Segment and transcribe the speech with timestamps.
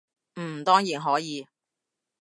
[0.33, 1.45] 嗯，當然可以